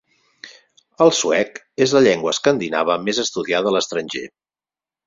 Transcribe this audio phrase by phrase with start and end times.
[1.05, 4.27] El suec és la llengua escandinava més estudiada a l'estranger.